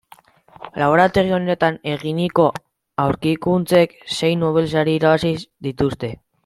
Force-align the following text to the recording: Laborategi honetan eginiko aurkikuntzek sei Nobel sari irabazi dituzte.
Laborategi 0.83 1.35
honetan 1.37 1.77
eginiko 1.91 2.47
aurkikuntzek 3.05 3.97
sei 4.19 4.35
Nobel 4.45 4.75
sari 4.77 5.01
irabazi 5.03 5.37
dituzte. 5.71 6.17